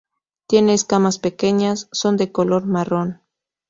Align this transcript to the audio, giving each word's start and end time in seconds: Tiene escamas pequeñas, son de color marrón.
Tiene 0.47 0.73
escamas 0.73 1.19
pequeñas, 1.19 1.87
son 1.91 2.17
de 2.17 2.31
color 2.31 2.65
marrón. 2.65 3.21